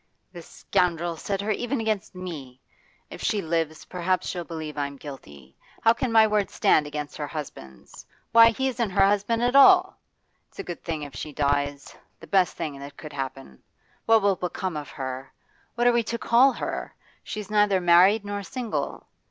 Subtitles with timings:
[0.33, 2.59] 'The scoundrel set even her against me!
[3.11, 7.27] If she lives, perhaps she'll believe I'm guilty; how can my word stand against her
[7.27, 8.03] husband's?
[8.31, 9.99] Why, he isn't her husband at all!
[10.49, 13.61] It's a good thing if she dies the best thing that could happen.
[14.07, 15.31] What will become of her?
[15.75, 16.95] What are we to call her?
[17.23, 19.05] She's neither married nor single.